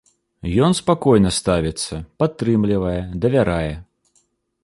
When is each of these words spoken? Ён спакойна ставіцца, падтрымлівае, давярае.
Ён 0.67 0.71
спакойна 0.79 1.31
ставіцца, 1.39 2.01
падтрымлівае, 2.23 2.97
давярае. 3.27 3.71